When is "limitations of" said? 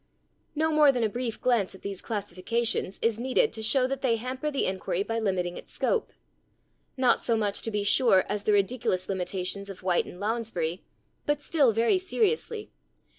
9.07-9.83